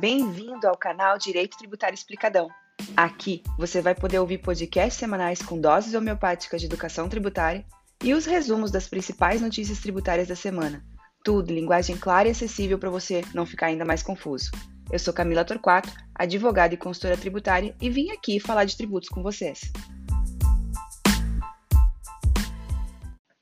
Bem-vindo 0.00 0.68
ao 0.68 0.76
canal 0.76 1.18
Direito 1.18 1.58
Tributário 1.58 1.94
Explicadão. 1.94 2.48
Aqui 2.96 3.42
você 3.58 3.82
vai 3.82 3.96
poder 3.96 4.20
ouvir 4.20 4.38
podcasts 4.38 4.96
semanais 4.96 5.42
com 5.42 5.60
doses 5.60 5.92
homeopáticas 5.92 6.60
de 6.60 6.68
educação 6.68 7.08
tributária 7.08 7.66
e 8.04 8.14
os 8.14 8.24
resumos 8.24 8.70
das 8.70 8.86
principais 8.86 9.40
notícias 9.40 9.80
tributárias 9.80 10.28
da 10.28 10.36
semana. 10.36 10.84
Tudo 11.24 11.50
em 11.50 11.56
linguagem 11.56 11.96
clara 11.96 12.28
e 12.28 12.30
acessível 12.30 12.78
para 12.78 12.90
você 12.90 13.22
não 13.34 13.44
ficar 13.44 13.66
ainda 13.66 13.84
mais 13.84 14.00
confuso. 14.00 14.52
Eu 14.88 15.00
sou 15.00 15.12
Camila 15.12 15.44
Torquato, 15.44 15.92
advogada 16.14 16.74
e 16.74 16.76
consultora 16.76 17.16
tributária, 17.16 17.74
e 17.80 17.90
vim 17.90 18.12
aqui 18.12 18.38
falar 18.38 18.66
de 18.66 18.76
tributos 18.76 19.08
com 19.08 19.20
vocês. 19.20 19.62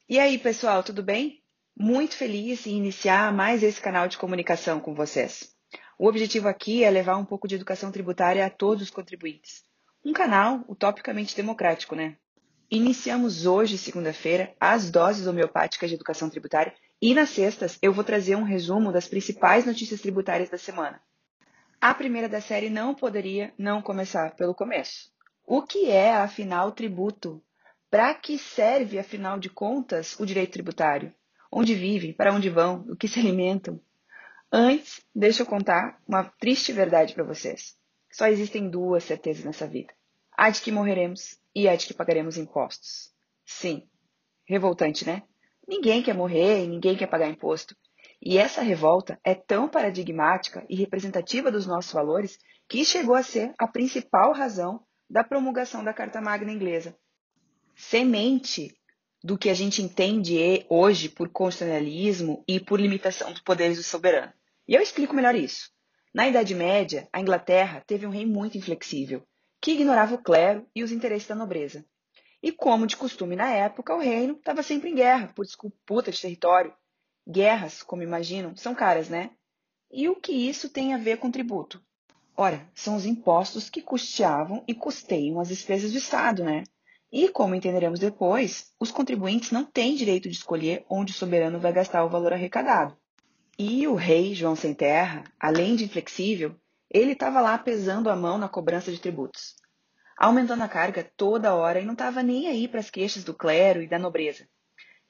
E 0.08 0.18
aí, 0.18 0.38
pessoal, 0.38 0.82
tudo 0.82 1.02
bem? 1.02 1.42
Muito 1.78 2.16
feliz 2.16 2.66
em 2.66 2.78
iniciar 2.78 3.30
mais 3.30 3.62
esse 3.62 3.78
canal 3.78 4.08
de 4.08 4.16
comunicação 4.16 4.80
com 4.80 4.94
vocês. 4.94 5.55
O 5.98 6.08
objetivo 6.08 6.46
aqui 6.46 6.84
é 6.84 6.90
levar 6.90 7.16
um 7.16 7.24
pouco 7.24 7.48
de 7.48 7.54
educação 7.54 7.90
tributária 7.90 8.44
a 8.44 8.50
todos 8.50 8.82
os 8.82 8.90
contribuintes. 8.90 9.64
Um 10.04 10.12
canal 10.12 10.62
utopicamente 10.68 11.34
democrático, 11.34 11.96
né? 11.96 12.18
Iniciamos 12.70 13.46
hoje, 13.46 13.78
segunda-feira, 13.78 14.54
as 14.60 14.90
doses 14.90 15.26
homeopáticas 15.26 15.88
de 15.88 15.96
educação 15.96 16.28
tributária 16.28 16.74
e 17.00 17.14
nas 17.14 17.30
sextas 17.30 17.78
eu 17.80 17.94
vou 17.94 18.04
trazer 18.04 18.36
um 18.36 18.42
resumo 18.42 18.92
das 18.92 19.08
principais 19.08 19.64
notícias 19.64 20.02
tributárias 20.02 20.50
da 20.50 20.58
semana. 20.58 21.00
A 21.80 21.94
primeira 21.94 22.28
da 22.28 22.42
série 22.42 22.68
não 22.68 22.94
poderia 22.94 23.54
não 23.56 23.80
começar 23.80 24.34
pelo 24.36 24.54
começo. 24.54 25.10
O 25.46 25.62
que 25.62 25.88
é, 25.90 26.14
afinal, 26.14 26.72
tributo? 26.72 27.42
Para 27.90 28.12
que 28.12 28.36
serve, 28.36 28.98
afinal 28.98 29.38
de 29.38 29.48
contas, 29.48 30.14
o 30.20 30.26
direito 30.26 30.52
tributário? 30.52 31.14
Onde 31.50 31.74
vivem? 31.74 32.12
Para 32.12 32.34
onde 32.34 32.50
vão? 32.50 32.84
O 32.88 32.96
que 32.96 33.08
se 33.08 33.18
alimentam? 33.18 33.80
Antes, 34.50 35.00
deixa 35.14 35.42
eu 35.42 35.46
contar 35.46 36.00
uma 36.06 36.24
triste 36.24 36.72
verdade 36.72 37.14
para 37.14 37.24
vocês. 37.24 37.76
Só 38.10 38.26
existem 38.28 38.70
duas 38.70 39.04
certezas 39.04 39.44
nessa 39.44 39.66
vida: 39.66 39.92
a 40.36 40.48
de 40.50 40.60
que 40.60 40.72
morreremos 40.72 41.38
e 41.54 41.68
a 41.68 41.76
de 41.76 41.86
que 41.86 41.94
pagaremos 41.94 42.38
impostos. 42.38 43.12
Sim, 43.44 43.88
revoltante, 44.44 45.06
né? 45.06 45.22
Ninguém 45.66 46.02
quer 46.02 46.14
morrer 46.14 46.64
e 46.64 46.68
ninguém 46.68 46.96
quer 46.96 47.08
pagar 47.08 47.28
imposto. 47.28 47.76
E 48.22 48.38
essa 48.38 48.62
revolta 48.62 49.20
é 49.22 49.34
tão 49.34 49.68
paradigmática 49.68 50.64
e 50.68 50.76
representativa 50.76 51.50
dos 51.50 51.66
nossos 51.66 51.92
valores 51.92 52.38
que 52.68 52.84
chegou 52.84 53.14
a 53.14 53.22
ser 53.22 53.52
a 53.58 53.66
principal 53.66 54.32
razão 54.32 54.84
da 55.08 55.22
promulgação 55.22 55.84
da 55.84 55.92
Carta 55.92 56.20
Magna 56.20 56.52
inglesa. 56.52 56.96
Semente 57.74 58.74
do 59.26 59.36
que 59.36 59.50
a 59.50 59.54
gente 59.54 59.82
entende 59.82 60.64
hoje 60.68 61.08
por 61.08 61.28
constitucionalismo 61.28 62.44
e 62.46 62.60
por 62.60 62.80
limitação 62.80 63.32
dos 63.32 63.40
poderes 63.40 63.76
do 63.76 63.82
soberano. 63.82 64.32
E 64.68 64.72
eu 64.72 64.80
explico 64.80 65.16
melhor 65.16 65.34
isso. 65.34 65.68
Na 66.14 66.28
Idade 66.28 66.54
Média, 66.54 67.08
a 67.12 67.20
Inglaterra 67.20 67.82
teve 67.84 68.06
um 68.06 68.10
rei 68.10 68.24
muito 68.24 68.56
inflexível, 68.56 69.26
que 69.60 69.72
ignorava 69.72 70.14
o 70.14 70.22
clero 70.22 70.64
e 70.72 70.84
os 70.84 70.92
interesses 70.92 71.26
da 71.26 71.34
nobreza. 71.34 71.84
E 72.40 72.52
como 72.52 72.86
de 72.86 72.96
costume 72.96 73.34
na 73.34 73.50
época, 73.50 73.96
o 73.96 73.98
reino 73.98 74.34
estava 74.34 74.62
sempre 74.62 74.90
em 74.90 74.94
guerra 74.94 75.32
por 75.34 75.44
disputa 75.44 76.12
de 76.12 76.20
território. 76.20 76.72
Guerras, 77.28 77.82
como 77.82 78.04
imaginam, 78.04 78.54
são 78.54 78.76
caras, 78.76 79.08
né? 79.08 79.32
E 79.90 80.08
o 80.08 80.14
que 80.14 80.30
isso 80.30 80.70
tem 80.70 80.94
a 80.94 80.98
ver 80.98 81.16
com 81.16 81.32
tributo? 81.32 81.82
Ora, 82.36 82.64
são 82.76 82.94
os 82.94 83.04
impostos 83.04 83.68
que 83.68 83.82
custeavam 83.82 84.62
e 84.68 84.74
custeiam 84.74 85.40
as 85.40 85.48
despesas 85.48 85.90
do 85.90 85.98
Estado, 85.98 86.44
né? 86.44 86.62
E, 87.18 87.30
como 87.30 87.54
entenderemos 87.54 87.98
depois, 87.98 88.74
os 88.78 88.90
contribuintes 88.90 89.50
não 89.50 89.64
têm 89.64 89.96
direito 89.96 90.28
de 90.28 90.36
escolher 90.36 90.84
onde 90.86 91.12
o 91.12 91.14
soberano 91.14 91.58
vai 91.58 91.72
gastar 91.72 92.04
o 92.04 92.10
valor 92.10 92.34
arrecadado. 92.34 92.94
E 93.58 93.88
o 93.88 93.94
rei 93.94 94.34
João 94.34 94.54
Sem 94.54 94.74
Terra, 94.74 95.24
além 95.40 95.76
de 95.76 95.84
inflexível, 95.86 96.54
ele 96.90 97.12
estava 97.12 97.40
lá 97.40 97.56
pesando 97.56 98.10
a 98.10 98.14
mão 98.14 98.36
na 98.36 98.50
cobrança 98.50 98.92
de 98.92 99.00
tributos, 99.00 99.56
aumentando 100.18 100.62
a 100.62 100.68
carga 100.68 101.10
toda 101.16 101.54
hora 101.54 101.80
e 101.80 101.86
não 101.86 101.94
estava 101.94 102.22
nem 102.22 102.48
aí 102.48 102.68
para 102.68 102.80
as 102.80 102.90
queixas 102.90 103.24
do 103.24 103.32
clero 103.32 103.82
e 103.82 103.88
da 103.88 103.98
nobreza. 103.98 104.46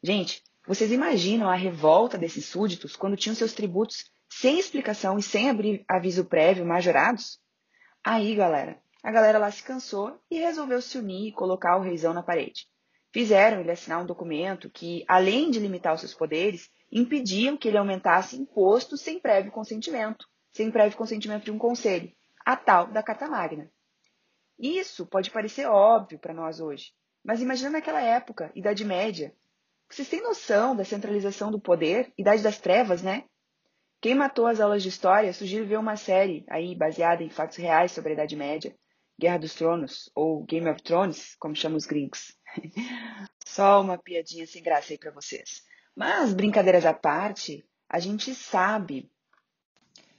Gente, 0.01 0.45
vocês 0.65 0.93
imaginam 0.93 1.51
a 1.51 1.57
revolta 1.57 2.17
desses 2.17 2.45
súditos 2.45 2.95
quando 2.95 3.17
tinham 3.17 3.35
seus 3.35 3.53
tributos 3.53 4.05
sem 4.31 4.61
explicação 4.61 5.19
e 5.19 5.23
sem 5.25 5.49
aviso 5.89 6.25
prévio 6.27 6.65
majorados? 6.65 7.41
Aí, 8.05 8.33
galera, 8.37 8.81
a 9.07 9.13
galera 9.13 9.39
lá 9.39 9.49
se 9.53 9.63
cansou 9.63 10.21
e 10.29 10.41
resolveu 10.41 10.83
se 10.83 10.99
unir 10.99 11.29
e 11.29 11.33
colocar 11.33 11.77
o 11.77 11.81
reizão 11.81 12.13
na 12.13 12.25
parede. 12.25 12.67
Fizeram 13.13 13.61
ele 13.61 13.71
assinar 13.71 14.03
um 14.03 14.05
documento 14.05 14.69
que, 14.69 15.05
além 15.07 15.49
de 15.49 15.61
limitar 15.61 15.95
os 15.95 16.01
seus 16.01 16.13
poderes, 16.13 16.69
impediam 16.91 17.57
que 17.57 17.69
ele 17.69 17.79
aumentasse 17.79 18.37
imposto 18.37 18.97
sem 18.97 19.21
prévio 19.21 19.53
consentimento, 19.53 20.27
sem 20.53 20.73
prévio 20.73 20.99
consentimento 20.99 21.45
de 21.45 21.53
um 21.53 21.57
conselho, 21.57 22.11
a 22.45 22.57
tal 22.57 22.89
da 22.89 23.01
Carta 23.01 23.29
Magna. 23.29 23.71
Isso 24.59 25.07
pode 25.07 25.31
parecer 25.31 25.67
óbvio 25.67 26.19
para 26.19 26.35
nós 26.35 26.59
hoje, 26.59 26.93
mas 27.25 27.41
imagina 27.41 27.71
naquela 27.71 28.01
época, 28.01 28.51
Idade 28.57 28.85
Média. 28.85 29.33
Vocês 29.89 30.09
têm 30.09 30.21
noção 30.21 30.75
da 30.75 30.85
centralização 30.85 31.53
do 31.53 31.61
poder, 31.61 32.13
Idade 32.19 32.43
das 32.43 32.59
Trevas, 32.59 33.03
né? 33.03 33.23
Quem 34.01 34.17
matou 34.17 34.49
as 34.49 34.59
aulas 34.59 34.83
de 34.83 34.89
história, 34.89 35.33
sugiro 35.33 35.65
ver 35.65 35.79
uma 35.79 35.97
série 35.97 36.45
aí 36.49 36.75
baseada 36.75 37.23
em 37.23 37.31
fatos 37.31 37.57
reais 37.57 37.93
sobre 37.93 38.11
a 38.11 38.15
Idade 38.15 38.35
Média, 38.35 38.77
Guerra 39.19 39.39
dos 39.39 39.55
Tronos, 39.55 40.11
ou 40.15 40.45
Game 40.45 40.69
of 40.69 40.83
Thrones, 40.83 41.35
como 41.39 41.57
chamam 41.57 41.79
os 41.79 41.87
gringos. 41.87 42.35
Só 43.47 43.81
uma 43.81 43.97
piadinha 43.97 44.47
sem 44.47 44.63
graça 44.63 44.93
aí 44.93 44.99
para 44.99 45.11
vocês. 45.11 45.63
Mas, 45.95 46.35
brincadeiras 46.35 46.85
à 46.85 46.93
parte, 46.93 47.67
a 47.89 47.99
gente 47.99 48.35
sabe 48.35 49.11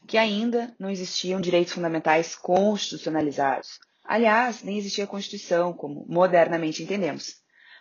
que 0.08 0.18
ainda 0.18 0.74
não 0.80 0.90
existiam 0.90 1.40
direitos 1.40 1.74
fundamentais 1.74 2.36
constitucionalizados. 2.36 3.78
Aliás, 4.04 4.64
nem 4.64 4.78
existia 4.78 5.06
Constituição, 5.06 5.74
como 5.74 6.06
modernamente 6.08 6.82
entendemos. 6.82 7.36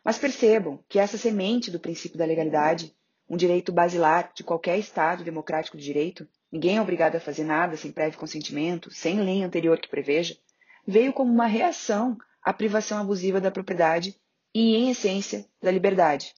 Mas 0.05 0.19
percebam 0.19 0.85
que 0.89 0.99
essa 0.99 1.17
semente 1.17 1.71
do 1.71 1.81
princípio 1.81 2.19
da 2.19 2.25
legalidade, 2.25 2.95
um 3.29 3.37
direito 3.37 3.73
basilar 3.73 4.33
de 4.35 4.45
qualquer 4.45 4.79
Estado 4.79 5.25
democrático 5.25 5.77
de 5.77 5.85
direito, 5.85 6.29
ninguém 6.51 6.77
é 6.77 6.83
obrigado 6.83 7.17
a 7.17 7.21
fazer 7.21 7.45
nada 7.45 7.77
sem 7.77 7.93
prévio 7.93 8.19
consentimento, 8.19 8.91
sem 8.91 9.21
lei 9.21 9.43
anterior 9.43 9.81
que 9.81 9.89
preveja, 9.89 10.37
veio 10.87 11.13
como 11.13 11.33
uma 11.33 11.47
reação 11.47 12.17
à 12.43 12.53
privação 12.53 12.99
abusiva 12.99 13.41
da 13.41 13.51
propriedade 13.51 14.21
e, 14.55 14.77
em 14.77 14.91
essência, 14.91 15.45
da 15.61 15.71
liberdade. 15.71 16.35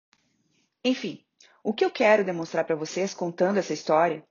Enfim, 0.84 1.25
o 1.62 1.75
que 1.75 1.84
eu 1.84 1.91
quero 1.91 2.25
demonstrar 2.25 2.64
para 2.64 2.76
vocês 2.76 3.12
contando 3.12 3.59
essa 3.59 3.75
história? 3.75 4.25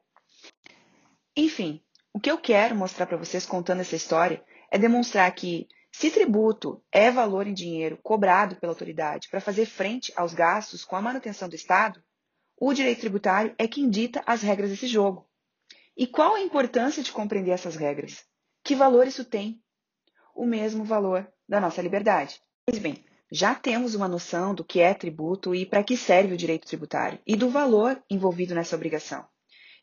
Enfim, 1.36 1.84
o 2.14 2.20
que 2.20 2.32
eu 2.32 2.38
quero 2.40 2.76
mostrar 2.76 3.06
para 3.06 3.18
vocês 3.18 3.46
contando 3.46 3.82
essa 3.82 3.96
história 3.96 4.44
é 4.72 4.78
demonstrar 4.78 5.32
que, 5.36 5.68
se 5.92 6.10
tributo 6.10 6.84
é 6.92 7.12
valor 7.12 7.48
em 7.48 7.54
dinheiro 7.54 7.98
cobrado 8.02 8.56
pela 8.56 8.72
autoridade 8.72 9.30
para 9.30 9.40
fazer 9.40 9.66
frente 9.66 10.12
aos 10.16 10.34
gastos 10.34 10.84
com 10.84 10.96
a 10.96 11.02
manutenção 11.02 11.48
do 11.48 11.56
Estado, 11.56 12.04
o 12.60 12.74
direito 12.74 13.02
tributário 13.02 13.54
é 13.58 13.68
quem 13.68 13.90
dita 13.90 14.24
as 14.26 14.42
regras 14.42 14.72
desse 14.72 14.88
jogo. 14.88 15.30
E 15.96 16.08
qual 16.08 16.36
a 16.36 16.42
importância 16.42 17.04
de 17.04 17.12
compreender 17.12 17.52
essas 17.52 17.76
regras? 17.76 18.26
Que 18.64 18.76
valor 18.76 19.08
isso 19.08 19.24
tem 19.24 19.62
o 20.38 20.46
mesmo 20.46 20.84
valor 20.84 21.28
da 21.50 21.60
nossa 21.60 21.82
liberdade. 21.82 22.40
Pois 22.66 22.78
bem, 22.78 23.04
já 23.32 23.56
temos 23.56 23.96
uma 23.96 24.08
noção 24.08 24.54
do 24.54 24.64
que 24.64 24.80
é 24.80 24.94
tributo 24.94 25.56
e 25.56 25.66
para 25.66 25.84
que 25.84 25.98
serve 25.98 26.34
o 26.34 26.38
direito 26.38 26.68
tributário, 26.68 27.20
e 27.26 27.36
do 27.36 27.50
valor 27.50 28.02
envolvido 28.10 28.54
nessa 28.54 28.76
obrigação. 28.76 29.26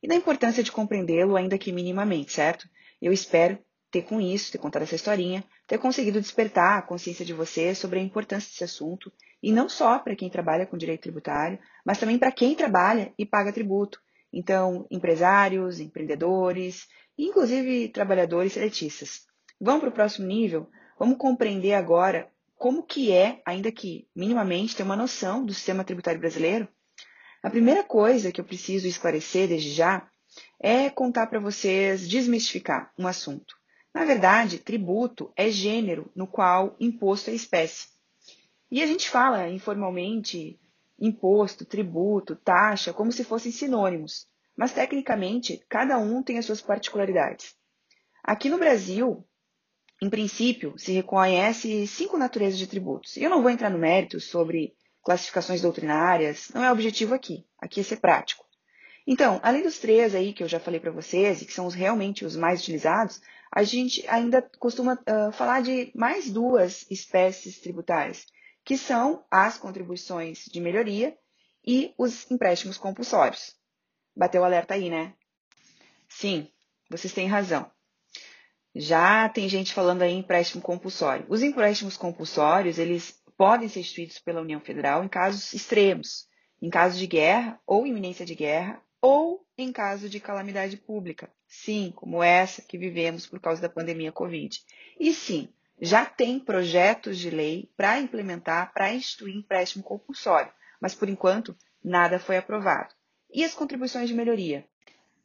E 0.03 0.06
da 0.06 0.14
importância 0.14 0.62
de 0.62 0.70
compreendê-lo, 0.70 1.37
ainda 1.37 1.59
que 1.59 1.72
minimamente, 1.72 2.32
certo? 2.32 2.69
Eu 3.03 3.12
espero 3.12 3.59
ter 3.91 4.03
com 4.03 4.20
isso, 4.20 4.53
ter 4.53 4.59
contado 4.59 4.82
essa 4.82 4.94
historinha, 4.94 5.44
ter 5.66 5.78
conseguido 5.78 6.20
despertar 6.20 6.78
a 6.78 6.82
consciência 6.82 7.25
de 7.25 7.32
vocês 7.32 7.78
sobre 7.78 7.98
a 7.98 8.03
importância 8.03 8.48
desse 8.48 8.64
assunto, 8.64 9.12
e 9.43 9.53
não 9.53 9.69
só 9.69 9.98
para 9.98 10.16
quem 10.16 10.31
trabalha 10.31 10.66
com 10.66 10.76
direito 10.76 11.03
tributário, 11.03 11.59
mas 11.84 11.98
também 11.98 12.19
para 12.19 12.32
quem 12.32 12.54
trabalha 12.54 13.12
e 13.19 13.26
paga 13.26 13.53
tributo. 13.53 13.98
Então, 14.32 14.87
empresários, 14.91 15.81
empreendedores, 15.81 16.87
inclusive 17.17 17.88
trabalhadores 17.88 18.52
seletistas. 18.52 19.26
Vamos 19.64 19.81
para 19.81 19.88
o 19.88 19.93
próximo 19.93 20.26
nível? 20.26 20.69
Vamos 20.99 21.16
compreender 21.16 21.72
agora 21.72 22.31
como 22.55 22.82
que 22.82 23.11
é, 23.11 23.40
ainda 23.46 23.72
que 23.72 24.06
minimamente, 24.14 24.76
ter 24.76 24.82
uma 24.82 24.94
noção 24.94 25.43
do 25.43 25.55
sistema 25.55 25.82
tributário 25.82 26.20
brasileiro? 26.20 26.69
A 27.43 27.49
primeira 27.49 27.82
coisa 27.82 28.31
que 28.31 28.38
eu 28.38 28.44
preciso 28.44 28.87
esclarecer 28.87 29.49
desde 29.49 29.70
já 29.70 30.06
é 30.61 30.90
contar 30.90 31.28
para 31.28 31.40
vocês, 31.40 32.06
desmistificar 32.06 32.93
um 32.99 33.06
assunto. 33.06 33.56
Na 33.94 34.05
verdade, 34.05 34.58
tributo 34.58 35.32
é 35.34 35.49
gênero 35.49 36.12
no 36.14 36.26
qual 36.26 36.76
imposto 36.78 37.31
é 37.31 37.32
espécie. 37.32 37.88
E 38.70 38.82
a 38.82 38.87
gente 38.87 39.08
fala 39.08 39.49
informalmente 39.49 40.61
imposto, 41.00 41.64
tributo, 41.64 42.37
taxa, 42.37 42.93
como 42.93 43.11
se 43.11 43.25
fossem 43.25 43.50
sinônimos, 43.50 44.26
mas 44.55 44.75
tecnicamente 44.75 45.64
cada 45.70 45.96
um 45.96 46.22
tem 46.22 46.37
as 46.37 46.44
suas 46.44 46.61
particularidades. 46.61 47.55
Aqui 48.22 48.50
no 48.50 48.58
Brasil, 48.58 49.26
em 50.04 50.10
princípio, 50.10 50.74
se 50.78 50.92
reconhece 50.92 51.86
cinco 51.86 52.18
naturezas 52.18 52.58
de 52.58 52.66
tributos. 52.66 53.16
Eu 53.16 53.30
não 53.30 53.40
vou 53.40 53.50
entrar 53.50 53.70
no 53.70 53.78
mérito 53.78 54.20
sobre 54.20 54.74
classificações 55.02 55.62
doutrinárias, 55.62 56.50
não 56.54 56.62
é 56.62 56.70
objetivo 56.70 57.14
aqui. 57.14 57.46
Aqui 57.58 57.80
é 57.80 57.82
ser 57.82 57.96
prático. 57.96 58.44
Então, 59.06 59.40
além 59.42 59.62
dos 59.62 59.78
três 59.78 60.14
aí 60.14 60.32
que 60.32 60.42
eu 60.42 60.48
já 60.48 60.60
falei 60.60 60.80
para 60.80 60.90
vocês 60.90 61.40
e 61.40 61.46
que 61.46 61.52
são 61.52 61.66
os, 61.66 61.74
realmente 61.74 62.24
os 62.24 62.36
mais 62.36 62.60
utilizados, 62.60 63.20
a 63.50 63.62
gente 63.62 64.06
ainda 64.08 64.42
costuma 64.58 64.94
uh, 64.94 65.32
falar 65.32 65.62
de 65.62 65.90
mais 65.94 66.30
duas 66.30 66.86
espécies 66.90 67.58
tributárias, 67.60 68.26
que 68.64 68.76
são 68.76 69.24
as 69.30 69.56
contribuições 69.56 70.44
de 70.46 70.60
melhoria 70.60 71.16
e 71.66 71.94
os 71.96 72.30
empréstimos 72.30 72.76
compulsórios. 72.76 73.54
Bateu 74.14 74.42
o 74.42 74.44
alerta 74.44 74.74
aí, 74.74 74.90
né? 74.90 75.14
Sim, 76.08 76.50
vocês 76.90 77.12
têm 77.12 77.26
razão. 77.26 77.70
Já 78.75 79.29
tem 79.29 79.49
gente 79.49 79.73
falando 79.73 80.03
aí 80.03 80.12
em 80.12 80.19
empréstimo 80.19 80.61
compulsório. 80.62 81.26
Os 81.29 81.43
empréstimos 81.43 81.97
compulsórios, 81.97 82.79
eles 82.79 83.23
podem 83.37 83.69
ser 83.69 83.81
instituídos 83.81 84.19
pela 84.19 84.41
União 84.41 84.61
Federal 84.61 85.05
em 85.05 85.09
casos 85.09 85.53
extremos, 85.53 86.26
em 86.61 86.69
caso 86.69 86.99
de 86.99 87.06
guerra 87.06 87.61
ou 87.67 87.87
iminência 87.87 88.26
de 88.26 88.35
guerra, 88.35 88.82
ou 89.00 89.47
em 89.56 89.71
caso 89.71 90.09
de 90.09 90.19
calamidade 90.19 90.76
pública. 90.76 91.31
Sim, 91.47 91.93
como 91.94 92.23
essa 92.23 92.62
que 92.62 92.79
vivemos 92.79 93.26
por 93.26 93.38
causa 93.38 93.62
da 93.62 93.69
pandemia 93.69 94.11
Covid. 94.11 94.61
E 94.99 95.12
sim, 95.12 95.49
já 95.81 96.05
tem 96.05 96.41
projetos 96.41 97.19
de 97.19 97.31
lei 97.31 97.71
para 97.76 98.00
implementar, 98.00 98.73
para 98.73 98.93
instituir 98.93 99.37
empréstimo 99.37 99.85
compulsório, 99.85 100.53
mas 100.81 100.94
por 100.94 101.09
enquanto 101.09 101.56
nada 101.82 102.19
foi 102.19 102.38
aprovado. 102.38 102.94
E 103.31 103.44
as 103.44 103.55
contribuições 103.55 104.09
de 104.09 104.15
melhoria? 104.15 104.67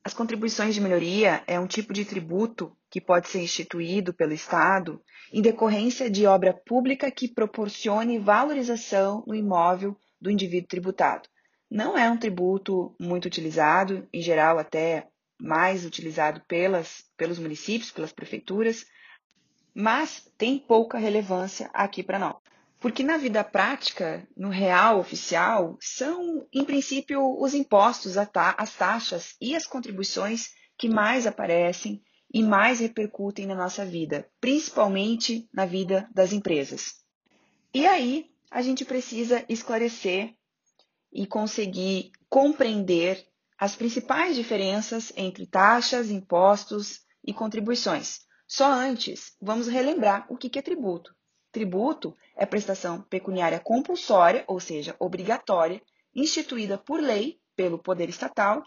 As 0.04 0.14
contribuições 0.14 0.74
de 0.74 0.82
melhoria 0.82 1.44
é 1.46 1.60
um 1.60 1.68
tipo 1.68 1.94
de 1.94 2.06
tributo 2.06 2.76
que 2.90 3.02
pode 3.02 3.28
ser 3.28 3.42
instituído 3.42 4.14
pelo 4.14 4.34
Estado 4.34 5.02
em 5.32 5.42
decorrência 5.42 6.10
de 6.10 6.26
obra 6.26 6.54
pública 6.54 7.12
que 7.12 7.28
proporcione 7.28 8.18
valorização 8.18 9.24
no 9.28 9.36
imóvel 9.36 9.96
do 10.20 10.32
indivíduo 10.32 10.70
tributado. 10.70 11.28
Não 11.70 11.98
é 11.98 12.10
um 12.10 12.18
tributo 12.18 12.96
muito 13.00 13.26
utilizado, 13.26 14.08
em 14.12 14.22
geral 14.22 14.58
até 14.58 15.08
mais 15.40 15.86
utilizado 15.86 16.42
pelas, 16.48 17.04
pelos 17.16 17.38
municípios, 17.38 17.92
pelas 17.92 18.12
prefeituras, 18.12 18.86
mas 19.74 20.30
tem 20.38 20.58
pouca 20.58 20.98
relevância 20.98 21.70
aqui 21.74 22.02
para 22.02 22.20
nós. 22.20 22.38
Porque 22.80 23.04
na 23.04 23.18
vida 23.18 23.44
prática, 23.44 24.26
no 24.38 24.50
real 24.50 25.00
oficial, 25.00 25.78
são, 25.82 26.48
em 26.54 26.64
princípio, 26.64 27.38
os 27.38 27.54
impostos, 27.54 28.18
as 28.18 28.74
taxas 28.76 29.36
e 29.42 29.54
as 29.56 29.66
contribuições 29.66 30.52
que 30.78 30.88
mais 30.88 31.28
aparecem 31.28 32.02
e 32.34 32.42
mais 32.42 32.80
repercutem 32.80 33.46
na 33.46 33.56
nossa 33.56 33.86
vida, 33.86 34.30
principalmente 34.40 35.50
na 35.54 35.66
vida 35.66 36.10
das 36.14 36.32
empresas. 36.32 36.96
E 37.74 37.86
aí, 37.86 38.32
a 38.50 38.62
gente 38.62 38.86
precisa 38.86 39.44
esclarecer 39.50 40.36
e 41.12 41.28
conseguir 41.28 42.12
compreender 42.30 43.28
as 43.58 43.76
principais 43.76 44.38
diferenças 44.38 45.12
entre 45.18 45.46
taxas, 45.46 46.10
impostos 46.10 47.02
e 47.26 47.34
contribuições. 47.34 48.22
Só 48.48 48.72
antes, 48.72 49.36
vamos 49.42 49.68
relembrar 49.68 50.26
o 50.30 50.38
que 50.38 50.58
é 50.58 50.62
tributo. 50.62 51.14
Tributo 51.52 52.16
é 52.36 52.46
prestação 52.46 53.02
pecuniária 53.02 53.60
compulsória, 53.60 54.44
ou 54.48 54.60
seja, 54.60 54.96
obrigatória, 55.00 55.82
instituída 56.16 56.78
por 56.78 57.02
lei 57.02 57.40
pelo 57.56 57.80
poder 57.80 58.10
estatal 58.10 58.64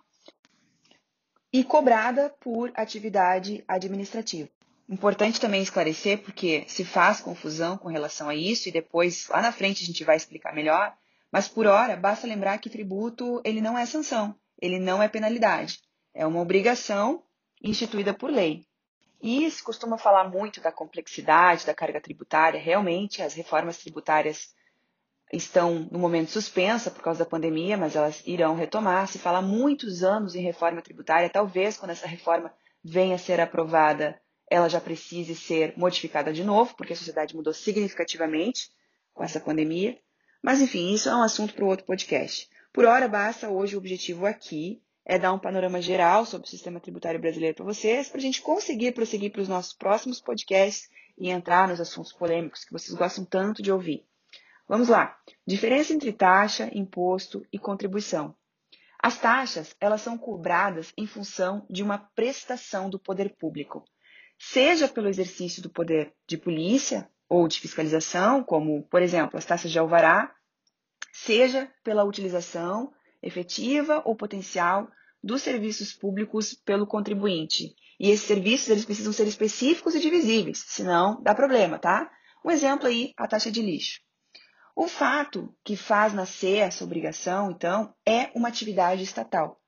e 1.52 1.62
cobrada 1.62 2.30
por 2.40 2.72
atividade 2.74 3.62
administrativa. 3.68 4.48
Importante 4.88 5.40
também 5.40 5.62
esclarecer, 5.62 6.22
porque 6.22 6.64
se 6.66 6.84
faz 6.84 7.20
confusão 7.20 7.78
com 7.78 7.88
relação 7.88 8.28
a 8.28 8.34
isso 8.34 8.68
e 8.68 8.72
depois 8.72 9.28
lá 9.28 9.40
na 9.40 9.52
frente 9.52 9.82
a 9.82 9.86
gente 9.86 10.04
vai 10.04 10.16
explicar 10.16 10.54
melhor, 10.54 10.92
mas 11.30 11.48
por 11.48 11.66
hora 11.66 11.96
basta 11.96 12.26
lembrar 12.26 12.58
que 12.58 12.68
tributo 12.68 13.40
ele 13.44 13.60
não 13.60 13.78
é 13.78 13.86
sanção, 13.86 14.34
ele 14.60 14.78
não 14.78 15.02
é 15.02 15.08
penalidade, 15.08 15.80
é 16.12 16.26
uma 16.26 16.40
obrigação 16.40 17.22
instituída 17.62 18.12
por 18.12 18.30
lei. 18.30 18.66
E 19.22 19.48
se 19.48 19.62
costuma 19.62 19.96
falar 19.96 20.28
muito 20.28 20.60
da 20.60 20.72
complexidade 20.72 21.64
da 21.64 21.72
carga 21.72 22.00
tributária, 22.00 22.60
realmente 22.60 23.22
as 23.22 23.34
reformas 23.34 23.78
tributárias 23.78 24.52
estão 25.32 25.88
no 25.92 25.98
momento 25.98 26.32
suspensa 26.32 26.90
por 26.90 27.02
causa 27.02 27.20
da 27.20 27.30
pandemia, 27.30 27.76
mas 27.76 27.94
elas 27.94 28.20
irão 28.26 28.56
retomar. 28.56 29.06
Se 29.06 29.20
fala 29.20 29.40
muitos 29.40 30.02
anos 30.02 30.34
em 30.34 30.42
reforma 30.42 30.82
tributária, 30.82 31.30
talvez 31.30 31.78
quando 31.78 31.92
essa 31.92 32.06
reforma 32.06 32.52
venha 32.82 33.14
a 33.14 33.18
ser 33.18 33.40
aprovada, 33.40 34.20
ela 34.50 34.68
já 34.68 34.80
precise 34.80 35.36
ser 35.36 35.72
modificada 35.76 36.32
de 36.32 36.42
novo, 36.42 36.74
porque 36.76 36.92
a 36.92 36.96
sociedade 36.96 37.36
mudou 37.36 37.54
significativamente 37.54 38.72
com 39.14 39.22
essa 39.22 39.38
pandemia. 39.38 39.96
Mas 40.42 40.60
enfim, 40.60 40.92
isso 40.92 41.08
é 41.08 41.14
um 41.14 41.22
assunto 41.22 41.54
para 41.54 41.64
outro 41.64 41.86
podcast. 41.86 42.50
Por 42.72 42.84
hora, 42.84 43.06
basta 43.06 43.48
hoje 43.48 43.76
o 43.76 43.78
objetivo 43.78 44.26
aqui 44.26 44.81
é 45.04 45.18
dar 45.18 45.32
um 45.32 45.38
panorama 45.38 45.80
geral 45.82 46.24
sobre 46.24 46.46
o 46.46 46.50
sistema 46.50 46.80
tributário 46.80 47.20
brasileiro 47.20 47.56
para 47.56 47.64
vocês, 47.64 48.08
para 48.08 48.18
a 48.18 48.22
gente 48.22 48.40
conseguir 48.40 48.92
prosseguir 48.92 49.32
para 49.32 49.42
os 49.42 49.48
nossos 49.48 49.72
próximos 49.72 50.20
podcasts 50.20 50.88
e 51.18 51.28
entrar 51.28 51.68
nos 51.68 51.80
assuntos 51.80 52.12
polêmicos 52.12 52.64
que 52.64 52.72
vocês 52.72 52.96
gostam 52.96 53.24
tanto 53.24 53.62
de 53.62 53.72
ouvir. 53.72 54.06
Vamos 54.68 54.88
lá. 54.88 55.16
Diferença 55.46 55.92
entre 55.92 56.12
taxa, 56.12 56.70
imposto 56.72 57.44
e 57.52 57.58
contribuição. 57.58 58.34
As 59.02 59.18
taxas, 59.18 59.74
elas 59.80 60.00
são 60.00 60.16
cobradas 60.16 60.92
em 60.96 61.06
função 61.06 61.66
de 61.68 61.82
uma 61.82 61.98
prestação 61.98 62.88
do 62.88 63.00
poder 63.00 63.34
público, 63.36 63.84
seja 64.38 64.86
pelo 64.86 65.08
exercício 65.08 65.60
do 65.60 65.68
poder 65.68 66.14
de 66.26 66.38
polícia 66.38 67.10
ou 67.28 67.48
de 67.48 67.58
fiscalização, 67.58 68.44
como, 68.44 68.84
por 68.84 69.02
exemplo, 69.02 69.36
as 69.36 69.44
taxas 69.44 69.72
de 69.72 69.78
alvará, 69.78 70.32
seja 71.12 71.68
pela 71.82 72.04
utilização 72.04 72.92
efetiva 73.22 74.02
ou 74.04 74.16
potencial 74.16 74.90
dos 75.22 75.42
serviços 75.42 75.92
públicos 75.92 76.54
pelo 76.54 76.86
contribuinte. 76.86 77.74
E 78.00 78.10
esses 78.10 78.26
serviços 78.26 78.68
eles 78.68 78.84
precisam 78.84 79.12
ser 79.12 79.26
específicos 79.26 79.94
e 79.94 80.00
divisíveis, 80.00 80.64
senão 80.66 81.22
dá 81.22 81.34
problema, 81.34 81.78
tá? 81.78 82.10
Um 82.44 82.50
exemplo 82.50 82.88
aí, 82.88 83.12
a 83.16 83.28
taxa 83.28 83.50
de 83.50 83.62
lixo. 83.62 84.00
O 84.74 84.88
fato 84.88 85.54
que 85.62 85.76
faz 85.76 86.12
nascer 86.12 86.56
essa 86.56 86.82
obrigação, 86.82 87.50
então, 87.50 87.94
é 88.06 88.30
uma 88.34 88.48
atividade 88.48 89.02
estatal. 89.02 89.60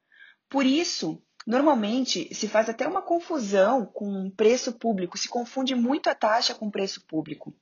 Por 0.49 0.67
isso, 0.67 1.23
normalmente 1.47 2.35
se 2.35 2.49
faz 2.49 2.69
até 2.69 2.89
uma 2.89 3.03
confusão 3.03 3.87
com 3.87 4.31
preço 4.31 4.73
público, 4.73 5.17
se 5.17 5.29
confunde 5.29 5.75
muito 5.75 6.09
a 6.09 6.15
taxa 6.15 6.55
com 6.55 6.71
preço 6.71 7.07
público 7.07 7.55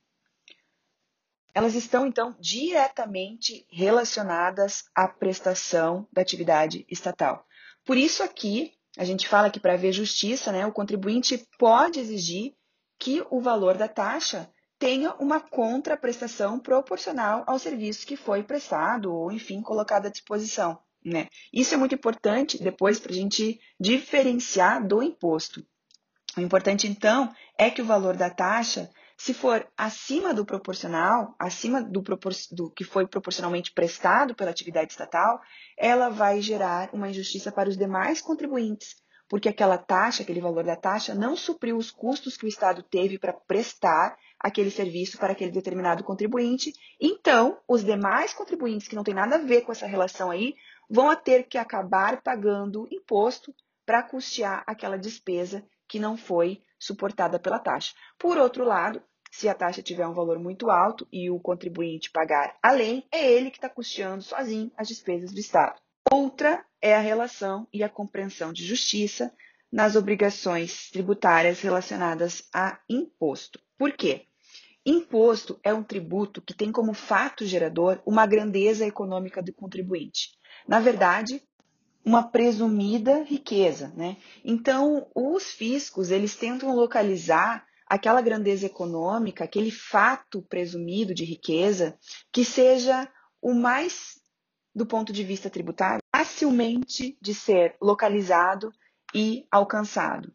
elas 1.53 1.75
estão 1.75 2.07
então 2.07 2.35
diretamente 2.39 3.65
relacionadas 3.69 4.85
à 4.95 5.07
prestação 5.07 6.07
da 6.11 6.21
atividade 6.21 6.85
estatal. 6.89 7.45
Por 7.85 7.97
isso 7.97 8.23
aqui 8.23 8.73
a 8.97 9.03
gente 9.03 9.27
fala 9.27 9.49
que 9.49 9.59
para 9.59 9.73
haver 9.73 9.91
justiça, 9.91 10.51
né, 10.51 10.65
o 10.65 10.71
contribuinte 10.71 11.47
pode 11.57 11.99
exigir 11.99 12.53
que 12.99 13.23
o 13.29 13.41
valor 13.41 13.75
da 13.75 13.87
taxa 13.87 14.49
tenha 14.77 15.13
uma 15.15 15.39
contraprestação 15.39 16.59
proporcional 16.59 17.43
ao 17.47 17.57
serviço 17.57 18.05
que 18.05 18.15
foi 18.15 18.43
prestado 18.43 19.13
ou, 19.13 19.31
enfim, 19.31 19.61
colocado 19.61 20.07
à 20.07 20.09
disposição. 20.09 20.79
Né? 21.03 21.27
Isso 21.51 21.73
é 21.73 21.77
muito 21.77 21.95
importante 21.95 22.61
depois 22.61 22.99
para 22.99 23.11
a 23.11 23.15
gente 23.15 23.59
diferenciar 23.79 24.85
do 24.85 25.01
imposto. 25.01 25.65
O 26.37 26.41
importante, 26.41 26.87
então, 26.87 27.33
é 27.57 27.69
que 27.69 27.81
o 27.81 27.85
valor 27.85 28.15
da 28.15 28.29
taxa 28.29 28.89
se 29.17 29.33
for 29.33 29.67
acima 29.77 30.33
do 30.33 30.45
proporcional, 30.45 31.35
acima 31.39 31.81
do, 31.81 32.01
propor 32.01 32.33
do, 32.51 32.69
que 32.71 32.83
foi 32.83 33.07
proporcionalmente 33.07 33.71
prestado 33.71 34.35
pela 34.35 34.51
atividade 34.51 34.91
estatal, 34.91 35.39
ela 35.77 36.09
vai 36.09 36.41
gerar 36.41 36.89
uma 36.93 37.09
injustiça 37.09 37.51
para 37.51 37.69
os 37.69 37.77
demais 37.77 38.21
contribuintes, 38.21 38.95
porque 39.29 39.49
aquela 39.49 39.77
taxa, 39.77 40.23
aquele 40.23 40.41
valor 40.41 40.63
da 40.63 40.75
taxa, 40.75 41.15
não 41.15 41.35
supriu 41.35 41.77
os 41.77 41.91
custos 41.91 42.35
que 42.35 42.45
o 42.45 42.47
Estado 42.47 42.83
teve 42.83 43.17
para 43.17 43.33
prestar 43.33 44.17
aquele 44.39 44.69
serviço 44.69 45.17
para 45.17 45.31
aquele 45.31 45.51
determinado 45.51 46.03
contribuinte. 46.03 46.73
Então, 46.99 47.57
os 47.67 47.83
demais 47.83 48.33
contribuintes 48.33 48.87
que 48.87 48.95
não 48.95 49.03
têm 49.03 49.13
nada 49.13 49.35
a 49.35 49.39
ver 49.39 49.61
com 49.61 49.71
essa 49.71 49.87
relação 49.87 50.29
aí 50.29 50.55
vão 50.89 51.15
ter 51.15 51.43
que 51.43 51.57
acabar 51.57 52.21
pagando 52.21 52.87
imposto 52.91 53.55
para 53.85 54.03
custear 54.03 54.63
aquela 54.67 54.97
despesa 54.97 55.65
que 55.87 55.99
não 55.99 56.17
foi 56.17 56.61
suportada 56.83 57.39
pela 57.39 57.59
taxa. 57.59 57.93
Por 58.17 58.37
outro 58.37 58.65
lado, 58.65 59.01
se 59.31 59.47
a 59.47 59.53
taxa 59.53 59.81
tiver 59.81 60.05
um 60.05 60.13
valor 60.13 60.37
muito 60.37 60.69
alto 60.69 61.07
e 61.11 61.29
o 61.29 61.39
contribuinte 61.39 62.11
pagar 62.11 62.55
além, 62.61 63.07
é 63.11 63.31
ele 63.31 63.49
que 63.49 63.57
está 63.57 63.69
custeando 63.69 64.21
sozinho 64.21 64.71
as 64.77 64.87
despesas 64.87 65.31
do 65.31 65.39
Estado. 65.39 65.79
Outra 66.11 66.63
é 66.81 66.93
a 66.95 66.99
relação 66.99 67.67
e 67.73 67.83
a 67.83 67.89
compreensão 67.89 68.53
de 68.53 68.65
justiça 68.65 69.33
nas 69.71 69.95
obrigações 69.95 70.91
tributárias 70.91 71.61
relacionadas 71.61 72.47
a 72.53 72.79
imposto. 72.87 73.59
Por 73.77 73.93
quê? 73.93 74.27
Imposto 74.85 75.59
é 75.63 75.73
um 75.73 75.81
tributo 75.81 76.41
que 76.41 76.53
tem 76.53 76.71
como 76.71 76.93
fato 76.93 77.45
gerador 77.45 78.01
uma 78.05 78.27
grandeza 78.27 78.85
econômica 78.85 79.41
do 79.41 79.53
contribuinte. 79.53 80.29
Na 80.67 80.79
verdade, 80.79 81.41
uma 82.05 82.23
presumida 82.23 83.23
riqueza, 83.23 83.93
né? 83.95 84.17
Então, 84.43 85.07
os 85.15 85.51
fiscos, 85.51 86.11
eles 86.11 86.35
tentam 86.35 86.75
localizar 86.75 87.65
aquela 87.87 88.21
grandeza 88.21 88.65
econômica, 88.65 89.43
aquele 89.43 89.71
fato 89.71 90.41
presumido 90.41 91.13
de 91.13 91.23
riqueza, 91.23 91.97
que 92.31 92.43
seja 92.43 93.07
o 93.41 93.53
mais 93.53 94.21
do 94.75 94.85
ponto 94.85 95.13
de 95.13 95.23
vista 95.23 95.49
tributário, 95.49 96.01
facilmente 96.13 97.17
de 97.21 97.33
ser 97.33 97.75
localizado 97.79 98.71
e 99.13 99.45
alcançado. 99.51 100.33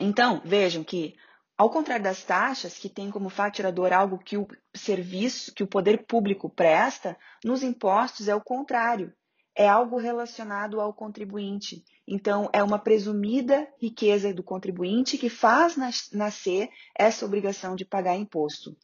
Então, 0.00 0.40
vejam 0.44 0.82
que, 0.82 1.14
ao 1.56 1.68
contrário 1.68 2.04
das 2.04 2.24
taxas, 2.24 2.78
que 2.78 2.88
tem 2.88 3.10
como 3.10 3.28
faturador 3.28 3.92
algo 3.92 4.18
que 4.18 4.36
o 4.36 4.48
serviço, 4.74 5.52
que 5.52 5.62
o 5.62 5.66
poder 5.66 6.06
público 6.06 6.48
presta, 6.48 7.18
nos 7.44 7.62
impostos 7.62 8.28
é 8.28 8.34
o 8.34 8.40
contrário. 8.40 9.12
É 9.58 9.68
algo 9.68 9.98
relacionado 9.98 10.80
ao 10.80 10.94
contribuinte. 10.94 11.84
Então, 12.06 12.48
é 12.52 12.62
uma 12.62 12.78
presumida 12.78 13.66
riqueza 13.82 14.32
do 14.32 14.40
contribuinte 14.40 15.18
que 15.18 15.28
faz 15.28 15.76
nascer 16.12 16.70
essa 16.96 17.26
obrigação 17.26 17.74
de 17.74 17.84
pagar 17.84 18.16
imposto. 18.16 18.76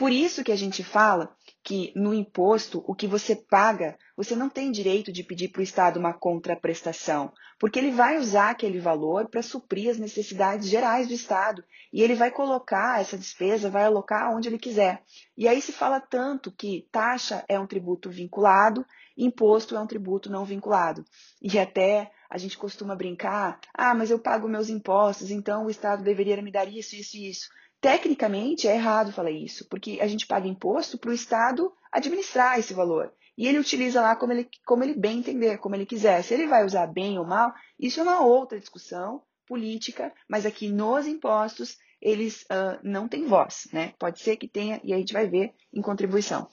Por 0.00 0.12
isso 0.12 0.42
que 0.42 0.50
a 0.50 0.56
gente 0.56 0.82
fala 0.82 1.36
que 1.62 1.92
no 1.94 2.14
imposto, 2.14 2.82
o 2.86 2.94
que 2.94 3.06
você 3.06 3.36
paga, 3.36 3.98
você 4.16 4.34
não 4.34 4.48
tem 4.48 4.72
direito 4.72 5.12
de 5.12 5.22
pedir 5.22 5.48
para 5.48 5.60
o 5.60 5.62
Estado 5.62 6.00
uma 6.00 6.14
contraprestação, 6.14 7.30
porque 7.58 7.78
ele 7.78 7.90
vai 7.90 8.16
usar 8.16 8.48
aquele 8.48 8.80
valor 8.80 9.28
para 9.28 9.42
suprir 9.42 9.90
as 9.90 9.98
necessidades 9.98 10.70
gerais 10.70 11.06
do 11.06 11.12
Estado 11.12 11.62
e 11.92 12.02
ele 12.02 12.14
vai 12.14 12.30
colocar 12.30 12.98
essa 12.98 13.18
despesa, 13.18 13.68
vai 13.68 13.84
alocar 13.84 14.34
onde 14.34 14.48
ele 14.48 14.58
quiser. 14.58 15.02
E 15.36 15.46
aí 15.46 15.60
se 15.60 15.70
fala 15.70 16.00
tanto 16.00 16.50
que 16.50 16.88
taxa 16.90 17.44
é 17.46 17.60
um 17.60 17.66
tributo 17.66 18.08
vinculado, 18.08 18.86
imposto 19.18 19.76
é 19.76 19.80
um 19.80 19.86
tributo 19.86 20.32
não 20.32 20.46
vinculado. 20.46 21.04
E 21.42 21.58
até 21.58 22.10
a 22.30 22.38
gente 22.38 22.56
costuma 22.56 22.96
brincar, 22.96 23.60
ah, 23.74 23.94
mas 23.94 24.10
eu 24.10 24.18
pago 24.18 24.48
meus 24.48 24.70
impostos, 24.70 25.30
então 25.30 25.66
o 25.66 25.70
Estado 25.70 26.02
deveria 26.02 26.40
me 26.40 26.50
dar 26.50 26.66
isso, 26.66 26.96
isso 26.96 27.18
e 27.18 27.28
isso. 27.28 27.50
Tecnicamente 27.80 28.68
é 28.68 28.74
errado 28.74 29.12
falar 29.12 29.30
isso, 29.30 29.66
porque 29.68 29.98
a 30.00 30.06
gente 30.06 30.26
paga 30.26 30.46
imposto 30.46 30.98
para 30.98 31.10
o 31.10 31.14
Estado 31.14 31.72
administrar 31.90 32.58
esse 32.58 32.74
valor. 32.74 33.12
E 33.38 33.46
ele 33.46 33.58
utiliza 33.58 34.02
lá 34.02 34.14
como 34.14 34.32
ele, 34.32 34.48
como 34.66 34.84
ele 34.84 34.94
bem 34.94 35.18
entender, 35.18 35.58
como 35.58 35.74
ele 35.74 35.86
quiser. 35.86 36.22
Se 36.22 36.34
ele 36.34 36.46
vai 36.46 36.64
usar 36.64 36.86
bem 36.86 37.18
ou 37.18 37.24
mal, 37.24 37.54
isso 37.78 37.98
é 37.98 38.02
uma 38.02 38.20
outra 38.20 38.60
discussão 38.60 39.22
política, 39.46 40.12
mas 40.28 40.44
aqui 40.44 40.68
nos 40.68 41.06
impostos 41.06 41.78
eles 42.00 42.42
uh, 42.42 42.78
não 42.82 43.08
têm 43.08 43.26
voz, 43.26 43.68
né? 43.72 43.94
Pode 43.98 44.20
ser 44.20 44.36
que 44.36 44.48
tenha, 44.48 44.80
e 44.84 44.92
a 44.92 44.98
gente 44.98 45.12
vai 45.12 45.26
ver 45.26 45.54
em 45.72 45.82
contribuição. 45.82 46.48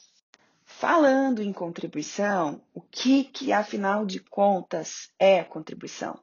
Falando 0.65 1.41
em 1.41 1.53
contribuição, 1.53 2.61
o 2.73 2.81
que, 2.81 3.23
que 3.23 3.53
afinal 3.53 4.05
de 4.05 4.19
contas 4.19 5.09
é 5.17 5.43
contribuição? 5.43 6.19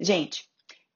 Gente, 0.00 0.48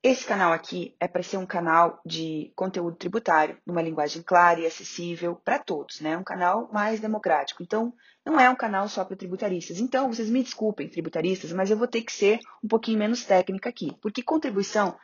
esse 0.02 0.25
canal 0.25 0.52
aqui 0.52 0.95
é 0.99 1.07
para 1.07 1.23
ser 1.23 1.37
um 1.37 1.45
canal 1.45 2.00
de 2.07 2.52
conteúdo 2.57 2.97
tributário, 2.97 3.59
numa 3.66 3.83
linguagem 3.83 4.23
clara 4.23 4.61
e 4.61 4.66
acessível 4.66 5.37
para 5.37 5.59
todos, 5.59 6.00
né? 6.00 6.16
Um 6.16 6.25
canal 6.25 6.71
mais 6.73 7.00
democrático. 7.00 7.62
Então, 7.62 7.92
não 8.25 8.40
é 8.40 8.49
um 8.49 8.57
canal 8.57 8.88
só 8.88 9.04
para 9.04 9.16
tributaristas. 9.16 9.78
Então, 9.78 10.11
vocês 10.11 10.30
me 10.30 10.42
desculpem, 10.42 10.88
tributaristas, 10.88 11.52
mas 11.52 11.71
eu 11.71 11.76
vou 11.76 11.87
ter 11.87 12.00
que 12.00 12.12
ser 12.12 12.38
um 12.64 12.69
pouquinho 12.69 12.99
menos 12.99 13.25
técnica 13.25 13.69
aqui, 13.69 13.95
porque 14.00 14.23
contribuição 14.23 14.97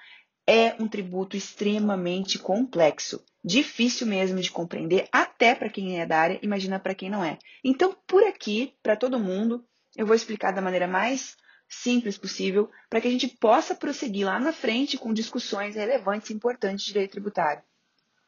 é 0.47 0.75
um 0.81 0.89
tributo 0.89 1.37
extremamente 1.37 2.39
complexo, 2.39 3.23
difícil 3.45 4.07
mesmo 4.07 4.41
de 4.41 4.51
compreender, 4.51 5.09
até 5.13 5.55
para 5.55 5.69
quem 5.69 6.01
é 6.01 6.07
da 6.07 6.19
área, 6.19 6.39
imagina 6.41 6.79
para 6.79 6.95
quem 6.95 7.11
não 7.11 7.23
é. 7.23 7.37
Então, 7.63 7.95
por 8.07 8.23
aqui, 8.23 8.75
para 8.83 8.97
todo 8.97 9.19
mundo, 9.19 9.63
eu 9.97 10.07
vou 10.07 10.15
explicar 10.15 10.53
da 10.53 10.63
maneira 10.63 10.87
mais 10.87 11.37
simples 11.69 12.17
possível, 12.17 12.71
para 12.89 13.01
que 13.01 13.09
a 13.09 13.11
gente 13.11 13.29
possa 13.29 13.75
prosseguir 13.75 14.27
lá 14.27 14.39
na 14.39 14.53
frente 14.53 14.97
com 14.99 15.13
discussões 15.13 15.75
relevantes 15.75 16.31
e 16.31 16.35
importantes 16.35 16.85
de 16.85 16.93
direito 16.93 17.13
tributário. 17.13 17.63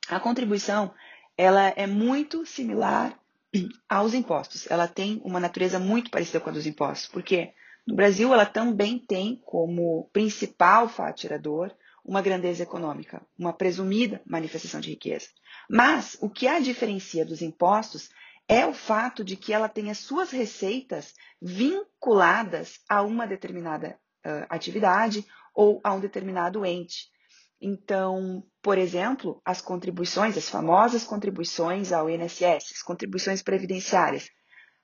A 0.09 0.19
contribuição, 0.19 0.93
ela 1.37 1.69
é 1.69 1.87
muito 1.87 2.45
similar 2.47 3.19
aos 3.89 4.15
impostos. 4.15 4.71
Ela 4.71 4.89
tem 4.89 5.21
uma 5.25 5.41
natureza 5.41 5.79
muito 5.79 6.11
parecida 6.11 6.41
com 6.41 6.51
a 6.51 6.53
dos 6.53 6.67
impostos, 6.67 7.09
porque 7.09 7.53
no 7.87 7.95
Brasil 7.95 8.33
ela 8.33 8.47
também 8.47 8.99
tem 8.99 9.41
como 9.45 10.09
principal 10.13 10.89
fatirador 10.89 11.75
uma 12.05 12.23
grandeza 12.23 12.63
econômica, 12.63 13.21
uma 13.39 13.53
presumida 13.53 14.23
manifestação 14.27 14.81
de 14.81 14.91
riqueza. 14.91 15.29
Mas 15.69 16.17
o 16.23 16.31
que 16.31 16.47
a 16.47 16.59
diferencia 16.59 17.25
dos 17.25 17.43
impostos 17.43 18.11
é 18.49 18.67
o 18.67 18.73
fato 18.73 19.23
de 19.23 19.37
que 19.37 19.53
ela 19.53 19.69
as 19.91 19.99
suas 19.99 20.31
receitas 20.31 21.15
vinculadas 21.41 22.81
a 22.89 23.03
uma 23.03 23.27
determinada 23.27 23.99
uh, 24.27 24.47
atividade 24.49 25.25
ou 25.55 25.81
a 25.85 25.93
um 25.93 26.01
determinado 26.01 26.65
ente. 26.65 27.11
Então, 27.61 28.43
por 28.63 28.79
exemplo, 28.79 29.43
as 29.45 29.61
contribuições, 29.61 30.37
as 30.37 30.49
famosas 30.49 31.05
contribuições 31.05 31.93
ao 31.93 32.09
INSS, 32.09 32.73
as 32.73 32.83
contribuições 32.83 33.43
previdenciárias, 33.43 34.31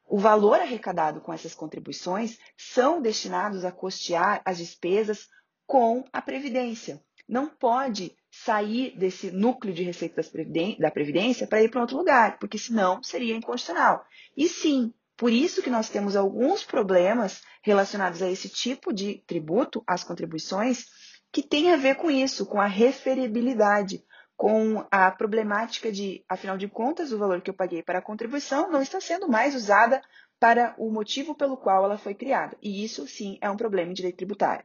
o 0.06 0.18
valor 0.18 0.60
arrecadado 0.60 1.20
com 1.20 1.32
essas 1.32 1.54
contribuições 1.54 2.38
são 2.56 3.00
destinados 3.00 3.64
a 3.64 3.72
custear 3.72 4.42
as 4.44 4.58
despesas 4.58 5.28
com 5.66 6.04
a 6.12 6.20
Previdência. 6.20 7.02
Não 7.28 7.48
pode 7.48 8.16
sair 8.30 8.96
desse 8.98 9.30
núcleo 9.30 9.72
de 9.72 9.82
receita 9.82 10.22
da 10.78 10.90
Previdência 10.90 11.46
para 11.46 11.62
ir 11.62 11.70
para 11.70 11.80
outro 11.80 11.96
lugar, 11.96 12.38
porque 12.38 12.58
senão 12.58 13.02
seria 13.02 13.34
inconstitucional. 13.34 14.04
E 14.36 14.48
sim, 14.48 14.92
por 15.16 15.32
isso 15.32 15.62
que 15.62 15.70
nós 15.70 15.88
temos 15.88 16.16
alguns 16.16 16.64
problemas 16.64 17.42
relacionados 17.62 18.20
a 18.20 18.30
esse 18.30 18.48
tipo 18.48 18.92
de 18.92 19.22
tributo, 19.26 19.82
as 19.86 20.02
contribuições, 20.02 20.86
que 21.32 21.42
tem 21.42 21.72
a 21.72 21.76
ver 21.76 21.96
com 21.96 22.10
isso, 22.10 22.46
com 22.46 22.60
a 22.60 22.66
referibilidade, 22.66 24.04
com 24.36 24.84
a 24.90 25.10
problemática 25.10 25.90
de, 25.90 26.24
afinal 26.28 26.58
de 26.58 26.68
contas, 26.68 27.12
o 27.12 27.18
valor 27.18 27.40
que 27.40 27.50
eu 27.50 27.54
paguei 27.54 27.82
para 27.82 28.00
a 28.00 28.02
contribuição 28.02 28.70
não 28.70 28.82
está 28.82 29.00
sendo 29.00 29.28
mais 29.28 29.54
usada 29.54 30.02
para 30.38 30.74
o 30.76 30.90
motivo 30.90 31.34
pelo 31.34 31.56
qual 31.56 31.84
ela 31.84 31.96
foi 31.96 32.14
criada. 32.14 32.56
E 32.60 32.84
isso 32.84 33.06
sim 33.06 33.38
é 33.40 33.48
um 33.48 33.56
problema 33.56 33.90
em 33.90 33.94
direito 33.94 34.16
tributário. 34.16 34.64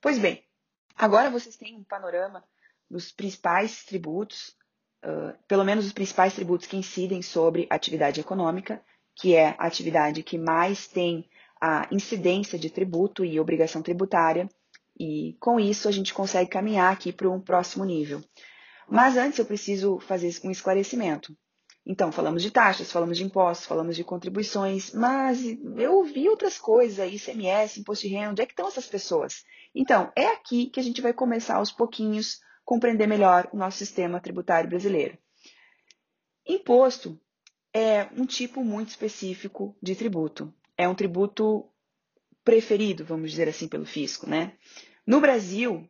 Pois 0.00 0.18
bem, 0.18 0.42
agora 0.96 1.30
vocês 1.30 1.56
têm 1.56 1.76
um 1.76 1.84
panorama 1.84 2.44
dos 2.90 3.12
principais 3.12 3.84
tributos, 3.84 4.56
uh, 5.04 5.36
pelo 5.46 5.64
menos 5.64 5.86
os 5.86 5.92
principais 5.92 6.34
tributos 6.34 6.66
que 6.66 6.76
incidem 6.76 7.22
sobre 7.22 7.66
atividade 7.70 8.20
econômica, 8.20 8.82
que 9.14 9.34
é 9.34 9.48
a 9.58 9.66
atividade 9.66 10.22
que 10.22 10.38
mais 10.38 10.86
tem 10.86 11.28
a 11.60 11.88
incidência 11.90 12.58
de 12.58 12.70
tributo 12.70 13.24
e 13.24 13.40
obrigação 13.40 13.82
tributária, 13.82 14.48
e 14.98 15.36
com 15.40 15.58
isso 15.58 15.88
a 15.88 15.92
gente 15.92 16.14
consegue 16.14 16.50
caminhar 16.50 16.92
aqui 16.92 17.12
para 17.12 17.28
um 17.28 17.40
próximo 17.40 17.84
nível. 17.84 18.22
Mas 18.88 19.16
antes 19.16 19.38
eu 19.38 19.44
preciso 19.44 19.98
fazer 19.98 20.32
um 20.44 20.50
esclarecimento. 20.50 21.36
Então, 21.84 22.10
falamos 22.10 22.42
de 22.42 22.50
taxas, 22.50 22.90
falamos 22.90 23.16
de 23.16 23.22
impostos, 23.22 23.66
falamos 23.66 23.94
de 23.94 24.02
contribuições, 24.02 24.92
mas 24.92 25.40
eu 25.76 25.94
ouvi 25.94 26.28
outras 26.28 26.58
coisas 26.58 26.98
aí, 26.98 27.14
ICMS, 27.14 27.78
imposto 27.78 28.08
de 28.08 28.14
renda, 28.14 28.30
onde 28.30 28.42
é 28.42 28.46
que 28.46 28.52
estão 28.52 28.66
essas 28.66 28.86
pessoas? 28.86 29.44
Então, 29.78 30.10
é 30.16 30.28
aqui 30.28 30.70
que 30.70 30.80
a 30.80 30.82
gente 30.82 31.02
vai 31.02 31.12
começar 31.12 31.56
aos 31.56 31.70
pouquinhos 31.70 32.40
compreender 32.64 33.06
melhor 33.06 33.46
o 33.52 33.58
nosso 33.58 33.76
sistema 33.76 34.18
tributário 34.18 34.70
brasileiro. 34.70 35.18
Imposto 36.48 37.20
é 37.74 38.08
um 38.16 38.24
tipo 38.24 38.64
muito 38.64 38.88
específico 38.88 39.76
de 39.82 39.94
tributo. 39.94 40.52
É 40.78 40.88
um 40.88 40.94
tributo 40.94 41.68
preferido, 42.42 43.04
vamos 43.04 43.30
dizer 43.30 43.50
assim, 43.50 43.68
pelo 43.68 43.84
fisco, 43.84 44.26
né? 44.28 44.56
No 45.06 45.20
Brasil, 45.20 45.86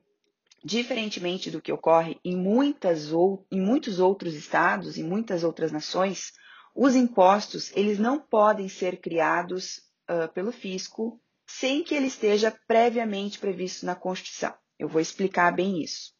diferentemente 0.64 1.48
do 1.48 1.62
que 1.62 1.72
ocorre 1.72 2.18
em, 2.24 2.36
muitas 2.36 3.12
ou, 3.12 3.46
em 3.52 3.60
muitos 3.60 4.00
outros 4.00 4.34
estados 4.34 4.98
e 4.98 5.02
muitas 5.04 5.44
outras 5.44 5.70
nações, 5.70 6.32
os 6.74 6.96
impostos 6.96 7.70
eles 7.76 8.00
não 8.00 8.18
podem 8.18 8.68
ser 8.68 9.00
criados 9.00 9.78
uh, 10.10 10.32
pelo 10.34 10.50
fisco 10.50 11.20
sem 11.46 11.82
que 11.82 11.94
ele 11.94 12.06
esteja 12.06 12.54
previamente 12.66 13.38
previsto 13.38 13.86
na 13.86 13.94
Constituição. 13.94 14.54
Eu 14.78 14.88
vou 14.88 15.00
explicar 15.00 15.54
bem 15.54 15.82
isso. 15.82 16.12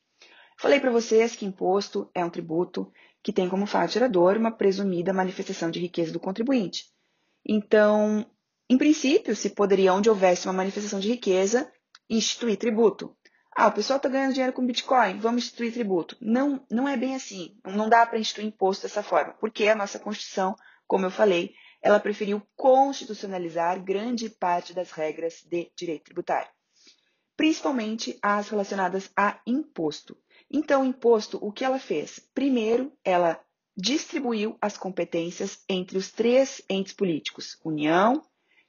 Falei 0.59 0.81
para 0.81 0.91
vocês 0.91 1.37
que 1.37 1.45
imposto 1.45 2.11
é 2.15 2.25
um 2.25 2.31
tributo 2.31 2.91
que 3.23 3.33
tem 3.33 3.49
como 3.49 3.67
fato 3.67 3.93
gerador 3.93 4.37
uma 4.37 4.51
presumida 4.51 5.13
manifestação 5.13 5.71
de 5.71 5.81
riqueza 5.81 6.13
do 6.13 6.21
contribuinte. 6.21 6.85
Então, 7.45 8.25
em 8.69 8.79
princípio, 8.79 9.37
se 9.37 9.51
poderia, 9.51 9.93
onde 9.93 10.09
houvesse 10.09 10.47
uma 10.47 10.53
manifestação 10.53 10.99
de 10.99 11.09
riqueza, 11.09 11.71
instituir 12.09 12.57
tributo. 12.57 13.17
Ah, 13.55 13.69
o 13.69 13.73
pessoal 13.73 13.97
está 13.97 14.09
ganhando 14.09 14.33
dinheiro 14.33 14.53
com 14.53 14.67
Bitcoin, 14.67 15.19
vamos 15.19 15.45
instituir 15.45 15.73
tributo. 15.73 16.17
Não, 16.21 16.65
não 16.71 16.89
é 16.89 16.97
bem 16.97 17.15
assim. 17.15 17.59
Não 17.65 17.89
dá 17.89 18.05
para 18.07 18.19
instituir 18.19 18.47
imposto 18.47 18.83
dessa 18.83 19.03
forma, 19.03 19.35
porque 19.41 19.67
a 19.69 19.75
nossa 19.75 19.99
Constituição, 19.99 20.55
como 20.87 21.07
eu 21.07 21.11
falei, 21.11 21.55
ela 21.83 22.01
preferiu 22.01 22.43
constitucionalizar 22.57 23.83
grande 23.83 24.29
parte 24.29 24.75
das 24.75 24.91
regras 24.91 25.43
de 25.45 25.71
direito 25.77 26.05
tributário, 26.05 26.51
principalmente 27.37 28.19
as 28.23 28.49
relacionadas 28.49 29.11
a 29.17 29.41
imposto. 29.47 30.17
Então, 30.51 30.85
imposto, 30.85 31.39
o 31.43 31.53
que 31.53 31.65
ela 31.65 31.79
fez? 31.79 32.21
Primeiro, 32.35 32.93
ela 33.05 33.41
distribuiu 33.77 34.57
as 34.61 34.79
competências 34.79 35.63
entre 35.69 35.99
os 35.99 36.11
três 36.11 36.63
entes 36.69 36.93
políticos: 36.93 37.59
União, 37.65 38.23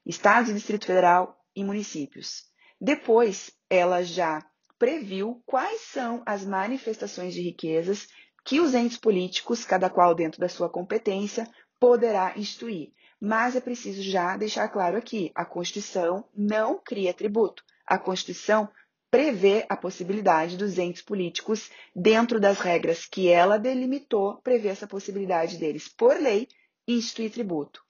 Estados 0.05 0.49
e 0.49 0.53
Distrito 0.53 0.85
Federal 0.85 1.39
e 1.55 1.63
municípios. 1.63 2.45
Depois, 2.79 3.51
ela 3.69 4.03
já 4.03 4.45
previu 4.77 5.41
quais 5.45 5.81
são 5.81 6.21
as 6.25 6.45
manifestações 6.45 7.33
de 7.33 7.41
riquezas 7.41 8.07
que 8.45 8.59
os 8.59 8.73
entes 8.73 8.97
políticos, 8.97 9.65
cada 9.65 9.89
qual 9.89 10.15
dentro 10.15 10.39
da 10.39 10.47
sua 10.47 10.69
competência, 10.69 11.49
poderá 11.79 12.33
instituir. 12.37 12.91
Mas 13.19 13.55
é 13.55 13.61
preciso 13.61 14.01
já 14.01 14.37
deixar 14.37 14.67
claro 14.69 14.97
aqui: 14.97 15.31
a 15.33 15.45
Constituição 15.45 16.25
não 16.35 16.79
cria 16.79 17.13
tributo. 17.13 17.63
A 17.85 17.97
Constituição 17.97 18.69
prevê 19.09 19.65
a 19.69 19.77
possibilidade 19.77 20.57
dos 20.57 20.77
entes 20.77 21.01
políticos, 21.01 21.71
dentro 21.95 22.39
das 22.39 22.59
regras 22.59 23.05
que 23.05 23.29
ela 23.29 23.57
delimitou, 23.57 24.37
prevê 24.41 24.67
essa 24.67 24.85
possibilidade 24.85 25.57
deles, 25.57 25.87
por 25.87 26.19
lei, 26.19 26.47
instituir 26.87 27.31
tributo. 27.31 27.81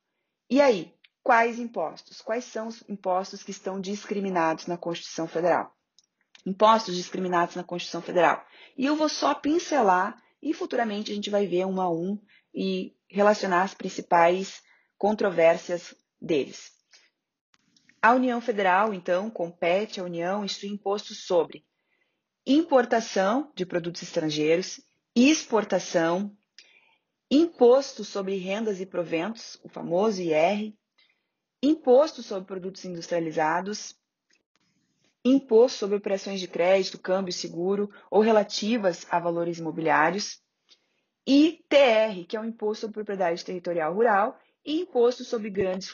E 0.49 0.61
aí, 0.61 0.93
quais 1.23 1.59
impostos? 1.59 2.21
Quais 2.21 2.45
são 2.45 2.67
os 2.67 2.83
impostos 2.87 3.43
que 3.43 3.51
estão 3.51 3.81
discriminados 3.81 4.67
na 4.67 4.77
Constituição 4.77 5.27
Federal? 5.27 5.75
Impostos 6.45 6.95
discriminados 6.95 7.55
na 7.55 7.63
Constituição 7.63 8.01
Federal. 8.01 8.45
E 8.77 8.85
eu 8.85 8.95
vou 8.95 9.09
só 9.09 9.33
pincelar 9.33 10.15
e 10.41 10.53
futuramente 10.53 11.11
a 11.11 11.15
gente 11.15 11.29
vai 11.29 11.45
ver 11.47 11.65
um 11.65 11.81
a 11.81 11.89
um 11.89 12.17
e 12.53 12.95
relacionar 13.09 13.63
as 13.63 13.73
principais 13.73 14.61
controvérsias 14.97 15.95
deles. 16.21 16.71
A 18.01 18.13
União 18.13 18.39
Federal, 18.39 18.93
então, 18.93 19.29
compete 19.29 19.99
à 19.99 20.03
União 20.03 20.45
instituir 20.45 20.73
impostos 20.73 21.25
sobre 21.25 21.65
importação 22.45 23.51
de 23.55 23.65
produtos 23.65 24.01
estrangeiros, 24.01 24.79
exportação, 25.15 26.35
imposto 27.29 28.05
sobre 28.05 28.37
rendas 28.37 28.79
e 28.79 28.85
proventos, 28.85 29.59
o 29.63 29.67
famoso 29.67 30.21
IR, 30.21 30.73
imposto 31.61 32.23
sobre 32.23 32.45
produtos 32.47 32.85
industrializados, 32.85 33.95
imposto 35.25 35.79
sobre 35.79 35.97
operações 35.97 36.39
de 36.39 36.47
crédito, 36.47 36.97
câmbio, 36.97 37.33
seguro 37.33 37.89
ou 38.09 38.21
relativas 38.21 39.05
a 39.09 39.19
valores 39.19 39.57
imobiliários, 39.57 40.41
ITR, 41.27 42.25
que 42.25 42.37
é 42.37 42.39
o 42.39 42.45
imposto 42.45 42.81
sobre 42.81 42.93
propriedade 42.93 43.43
territorial 43.43 43.93
rural, 43.93 44.39
e 44.65 44.81
imposto 44.81 45.23
sobre 45.23 45.49
grandes, 45.49 45.93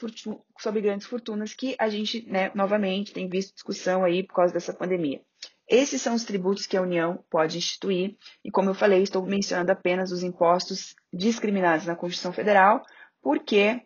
sobre 0.59 0.81
grandes 0.81 1.07
fortunas, 1.07 1.53
que 1.53 1.75
a 1.79 1.89
gente, 1.89 2.25
né, 2.29 2.51
novamente, 2.53 3.13
tem 3.13 3.27
visto 3.27 3.53
discussão 3.53 4.03
aí 4.03 4.23
por 4.23 4.35
causa 4.35 4.53
dessa 4.53 4.73
pandemia. 4.73 5.21
Esses 5.67 6.01
são 6.01 6.13
os 6.13 6.23
tributos 6.23 6.67
que 6.67 6.77
a 6.77 6.81
União 6.81 7.23
pode 7.29 7.57
instituir, 7.57 8.15
e 8.43 8.51
como 8.51 8.69
eu 8.69 8.75
falei, 8.75 9.01
estou 9.01 9.25
mencionando 9.25 9.71
apenas 9.71 10.11
os 10.11 10.21
impostos 10.21 10.95
discriminados 11.11 11.85
na 11.85 11.95
Constituição 11.95 12.33
Federal, 12.33 12.83
porque 13.21 13.81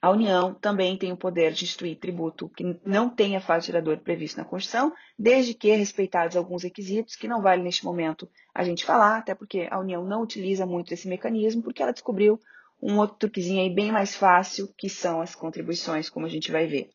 a 0.00 0.10
União 0.10 0.54
também 0.54 0.96
tem 0.96 1.12
o 1.12 1.16
poder 1.16 1.52
de 1.52 1.64
instituir 1.64 1.98
tributo 1.98 2.48
que 2.50 2.78
não 2.84 3.10
tenha 3.10 3.40
fato 3.40 3.66
gerador 3.66 3.98
previsto 3.98 4.36
na 4.36 4.44
Constituição, 4.44 4.92
desde 5.18 5.54
que 5.54 5.74
respeitados 5.74 6.36
alguns 6.36 6.62
requisitos 6.62 7.16
que 7.16 7.26
não 7.26 7.42
vale 7.42 7.62
neste 7.62 7.84
momento 7.84 8.30
a 8.54 8.62
gente 8.62 8.84
falar, 8.84 9.18
até 9.18 9.34
porque 9.34 9.66
a 9.68 9.78
União 9.78 10.04
não 10.04 10.22
utiliza 10.22 10.64
muito 10.64 10.94
esse 10.94 11.08
mecanismo, 11.08 11.62
porque 11.62 11.82
ela 11.82 11.92
descobriu 11.92 12.38
um 12.80 12.96
outro 12.98 13.16
truquezinho 13.16 13.60
aí 13.60 13.74
bem 13.74 13.90
mais 13.90 14.14
fácil, 14.14 14.72
que 14.76 14.88
são 14.88 15.20
as 15.20 15.34
contribuições, 15.34 16.08
como 16.08 16.26
a 16.26 16.28
gente 16.28 16.52
vai 16.52 16.66
ver. 16.66 16.90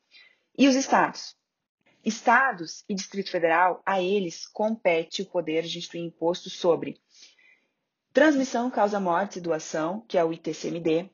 E 0.57 0.67
os 0.67 0.75
estados? 0.75 1.35
Estados 2.05 2.85
e 2.87 2.95
Distrito 2.95 3.31
Federal, 3.31 3.81
a 3.85 4.01
eles 4.01 4.47
compete 4.47 5.21
o 5.21 5.25
poder 5.25 5.63
de 5.63 5.77
instituir 5.77 6.03
imposto 6.03 6.49
sobre 6.49 7.01
transmissão, 8.13 8.69
causa 8.69 8.99
morte 8.99 9.39
e 9.39 9.41
doação, 9.41 10.05
que 10.07 10.17
é 10.17 10.23
o 10.23 10.31
ITCMD, 10.31 11.09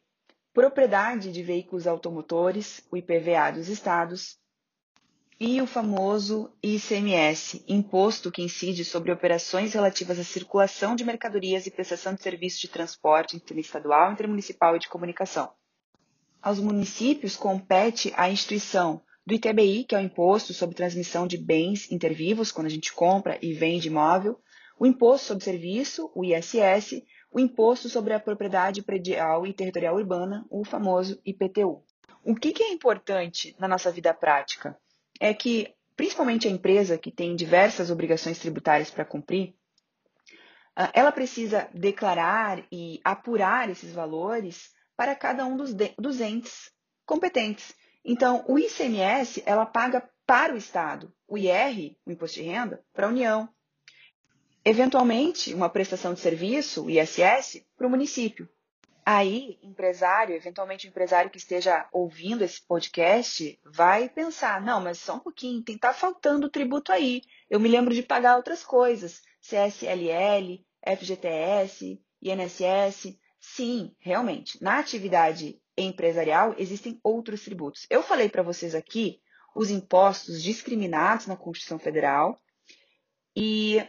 propriedade 0.59 1.31
de 1.31 1.41
veículos 1.41 1.87
automotores, 1.87 2.81
o 2.91 2.97
IPVA 2.97 3.49
dos 3.53 3.69
estados, 3.69 4.37
e 5.39 5.61
o 5.61 5.65
famoso 5.65 6.51
ICMS, 6.61 7.63
imposto 7.65 8.29
que 8.29 8.41
incide 8.41 8.83
sobre 8.83 9.09
operações 9.09 9.73
relativas 9.73 10.19
à 10.19 10.23
circulação 10.25 10.97
de 10.97 11.05
mercadorias 11.05 11.65
e 11.65 11.71
prestação 11.71 12.13
de 12.13 12.21
serviços 12.21 12.59
de 12.59 12.67
transporte 12.67 13.37
interestadual, 13.37 14.11
intermunicipal 14.11 14.75
e 14.75 14.79
de 14.79 14.89
comunicação. 14.89 15.49
Aos 16.41 16.59
municípios 16.59 17.37
compete 17.37 18.13
a 18.17 18.29
instituição 18.29 19.01
do 19.25 19.35
ITBI, 19.35 19.85
que 19.85 19.95
é 19.95 19.97
o 19.97 20.01
imposto 20.01 20.53
sobre 20.53 20.75
transmissão 20.75 21.25
de 21.25 21.37
bens 21.37 21.89
intervivos, 21.89 22.51
quando 22.51 22.67
a 22.67 22.71
gente 22.71 22.91
compra 22.91 23.39
e 23.41 23.53
vende 23.53 23.87
imóvel, 23.87 24.37
o 24.77 24.85
imposto 24.85 25.27
sobre 25.27 25.45
serviço, 25.45 26.11
o 26.13 26.25
ISS, 26.25 27.01
o 27.31 27.39
imposto 27.39 27.89
sobre 27.89 28.13
a 28.13 28.19
propriedade 28.19 28.81
predial 28.81 29.45
e 29.45 29.53
territorial 29.53 29.95
urbana, 29.95 30.45
o 30.49 30.63
famoso 30.63 31.19
IPTU. 31.25 31.83
O 32.23 32.35
que, 32.35 32.63
é 32.63 32.71
importante 32.71 33.55
na 33.59 33.67
nossa 33.67 33.91
vida 33.91 34.13
prática? 34.13 34.77
É 35.19 35.33
que, 35.33 35.73
principalmente 35.95 36.47
a 36.47 36.51
empresa 36.51 36.97
que 36.97 37.11
tem 37.11 37.35
diversas 37.35 37.89
obrigações 37.89 38.39
tributárias 38.39 38.89
para 38.89 39.05
cumprir, 39.05 39.55
ah, 40.75 40.91
ela 40.93 41.11
precisa 41.11 41.69
declarar 41.73 42.63
e 42.71 42.99
apurar 43.03 43.69
esses 43.69 43.93
valores 43.93 44.71
para 44.95 45.15
cada 45.15 45.45
um 45.45 45.55
dos, 45.55 45.73
dos 45.97 46.19
entes 46.21 46.71
competentes. 47.05 47.73
Então, 48.03 48.43
o 48.47 48.57
ICMS 48.57 49.43
ela 49.45 49.65
paga 49.65 50.09
para 50.25 50.53
o 50.53 50.57
Estado, 50.57 51.13
o 51.27 51.37
IR, 51.37 51.97
o 52.05 52.11
Imposto 52.11 52.39
de 52.39 52.43
Renda, 52.43 52.83
para 52.93 53.07
a 53.07 53.09
União, 53.09 53.49
Eventualmente, 54.63 55.53
uma 55.53 55.69
prestação 55.69 56.13
de 56.13 56.19
serviço, 56.19 56.89
ISS, 56.89 57.63
para 57.77 57.87
o 57.87 57.89
município. 57.89 58.47
Aí, 59.05 59.57
empresário, 59.63 60.35
eventualmente 60.35 60.85
o 60.85 60.89
empresário 60.89 61.31
que 61.31 61.37
esteja 61.37 61.87
ouvindo 61.91 62.43
esse 62.43 62.61
podcast, 62.61 63.59
vai 63.65 64.07
pensar: 64.07 64.61
não, 64.61 64.79
mas 64.81 64.99
só 64.99 65.15
um 65.15 65.19
pouquinho, 65.19 65.63
tem 65.63 65.77
tá 65.77 65.93
faltando 65.93 66.49
tributo 66.49 66.91
aí. 66.91 67.23
Eu 67.49 67.59
me 67.59 67.69
lembro 67.69 67.93
de 67.93 68.03
pagar 68.03 68.35
outras 68.35 68.63
coisas, 68.63 69.21
CSLL, 69.41 70.63
FGTS, 70.85 71.99
INSS. 72.21 73.17
Sim, 73.39 73.95
realmente, 73.99 74.61
na 74.61 74.77
atividade 74.77 75.59
empresarial 75.77 76.53
existem 76.57 76.99
outros 77.01 77.43
tributos. 77.43 77.87
Eu 77.89 78.03
falei 78.03 78.29
para 78.29 78.43
vocês 78.43 78.75
aqui 78.75 79.21
os 79.55 79.71
impostos 79.71 80.43
discriminados 80.43 81.25
na 81.25 81.37
Constituição 81.37 81.79
Federal 81.79 82.39
e 83.35 83.83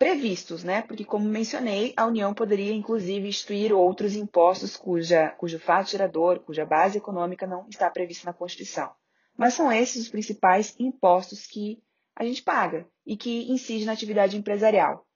previstos, 0.00 0.64
né? 0.64 0.80
Porque, 0.80 1.04
como 1.04 1.28
mencionei, 1.28 1.92
a 1.94 2.06
União 2.06 2.32
poderia, 2.32 2.72
inclusive, 2.72 3.28
instituir 3.28 3.70
outros 3.70 4.16
impostos 4.16 4.74
cuja, 4.74 5.28
cujo 5.32 5.58
fato 5.58 5.90
gerador, 5.90 6.40
cuja 6.40 6.64
base 6.64 6.96
econômica 6.96 7.46
não 7.46 7.68
está 7.68 7.90
prevista 7.90 8.24
na 8.24 8.32
Constituição. 8.32 8.90
Mas 9.36 9.52
são 9.52 9.70
esses 9.70 10.04
os 10.04 10.08
principais 10.08 10.74
impostos 10.80 11.46
que 11.46 11.82
a 12.16 12.24
gente 12.24 12.42
paga 12.42 12.88
e 13.04 13.14
que 13.14 13.52
incidem 13.52 13.84
na 13.84 13.92
atividade 13.92 14.38
empresarial. 14.38 15.06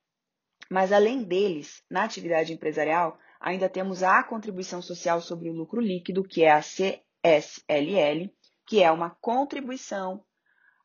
Mas, 0.70 0.92
além 0.92 1.22
deles, 1.22 1.82
na 1.90 2.04
atividade 2.04 2.52
empresarial, 2.52 3.18
ainda 3.40 3.70
temos 3.70 4.02
a 4.02 4.22
contribuição 4.22 4.82
social 4.82 5.18
sobre 5.18 5.48
o 5.48 5.54
lucro 5.54 5.80
líquido, 5.80 6.22
que 6.22 6.44
é 6.44 6.52
a 6.52 6.60
CSLL, 6.60 8.30
que 8.66 8.82
é 8.82 8.90
uma 8.90 9.16
contribuição 9.18 10.22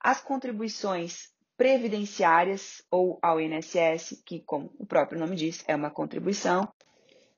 as 0.02 0.22
contribuições 0.22 1.34
previdenciárias 1.60 2.82
ou 2.90 3.20
ao 3.22 3.42
INSS, 3.42 4.24
que, 4.26 4.40
como 4.40 4.72
o 4.80 4.86
próprio 4.86 5.20
nome 5.20 5.36
diz, 5.36 5.62
é 5.68 5.76
uma 5.76 5.90
contribuição, 5.92 6.66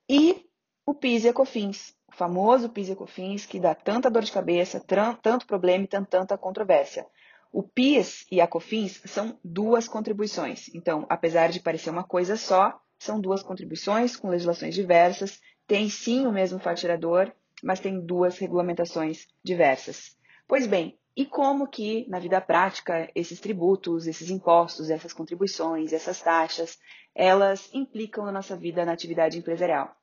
e 0.08 0.46
o 0.86 0.94
PIS 0.94 1.24
e 1.24 1.30
a 1.30 1.34
COFINS, 1.34 1.96
o 2.08 2.16
famoso 2.16 2.70
PIS 2.70 2.90
e 2.90 2.96
COFINS, 2.96 3.48
que 3.48 3.60
dá 3.60 3.74
tanta 3.74 4.12
dor 4.12 4.22
de 4.22 4.32
cabeça, 4.32 4.80
tanto 5.24 5.48
problema 5.48 5.86
e 5.86 5.88
tanta 5.88 6.38
controvérsia. 6.38 7.08
O 7.52 7.64
PIS 7.64 8.28
e 8.32 8.40
a 8.40 8.46
COFINS 8.46 9.02
são 9.06 9.40
duas 9.44 9.88
contribuições. 9.88 10.70
Então, 10.76 11.04
apesar 11.10 11.50
de 11.50 11.60
parecer 11.60 11.90
uma 11.90 12.04
coisa 12.04 12.38
só, 12.38 12.80
são 13.00 13.20
duas 13.20 13.42
contribuições 13.42 14.16
com 14.16 14.30
legislações 14.30 14.76
diversas, 14.76 15.42
tem 15.66 15.90
sim 15.90 16.28
o 16.28 16.32
mesmo 16.32 16.60
faturador, 16.60 17.32
mas 17.64 17.80
tem 17.80 18.00
duas 18.00 18.38
regulamentações 18.38 19.26
diversas. 19.44 20.16
Pois 20.48 20.68
bem, 20.68 20.96
e 21.16 21.26
como 21.26 21.68
que, 21.68 22.08
na 22.10 22.20
vida 22.20 22.40
prática, 22.40 23.10
esses 23.14 23.40
tributos, 23.40 24.08
esses 24.08 24.30
impostos, 24.30 24.90
essas 24.90 25.14
contribuições, 25.14 25.92
essas 25.92 26.22
taxas, 26.22 26.78
elas 27.14 27.70
implicam 27.74 28.26
na 28.26 28.32
nossa 28.32 28.56
vida 28.56 28.86
na 28.86 28.94
atividade 28.94 29.38
empresarial. 29.38 29.96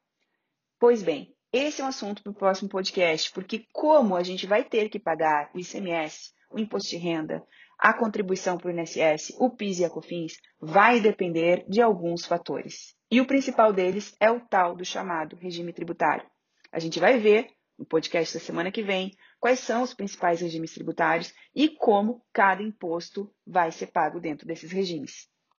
Pois 0.79 1.03
bem, 1.03 1.35
esse 1.53 1.81
é 1.81 1.85
um 1.85 1.89
assunto 1.89 2.23
para 2.23 2.31
o 2.31 2.35
próximo 2.35 2.69
podcast, 2.69 3.33
porque 3.33 3.67
como 3.73 4.15
a 4.15 4.23
gente 4.23 4.47
vai 4.47 4.63
ter 4.63 4.89
que 4.91 4.99
pagar 4.99 5.51
o 5.55 5.59
ICMS, 5.59 6.33
o 6.51 6.59
imposto 6.59 6.91
de 6.91 6.97
renda, 6.97 7.43
a 7.79 7.95
contribuição 7.95 8.59
para 8.59 8.69
o 8.69 8.71
INSS, 8.71 9.35
o 9.39 9.51
PIS 9.51 9.79
e 9.79 9.85
a 9.85 9.91
COFINS, 9.91 10.39
vai 10.61 11.01
depender 11.01 11.65
de 11.69 11.81
alguns 11.81 12.27
fatores. 12.27 12.95
E 13.11 13.21
o 13.21 13.27
principal 13.27 13.73
deles 13.73 14.15
é 14.21 14.31
o 14.31 14.41
tal 14.41 14.75
do 14.75 14.85
chamado 14.85 15.37
regime 15.37 15.73
tributário. 15.73 16.29
A 16.73 16.79
gente 16.79 16.99
vai 17.01 17.19
ver 17.19 17.49
no 17.79 17.87
podcast 17.87 18.35
da 18.35 18.45
semana 18.45 18.73
que 18.73 18.83
vem 18.83 19.13
quais 19.41 19.61
são 19.61 19.83
os 19.83 19.95
principais 19.95 20.41
regimes 20.41 20.73
tributários 20.73 21.33
e 21.55 21.69
como 21.69 22.25
cada 22.33 22.63
imposto 22.63 23.33
vai 23.47 23.71
ser 23.71 23.89
pago 23.89 24.21
dentro 24.21 24.47
desses 24.47 24.71
regimes. 24.71 25.29